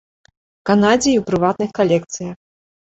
Канадзе 0.69 1.09
і 1.13 1.21
ў 1.21 1.29
прыватных 1.29 1.69
калекцыях. 1.83 2.37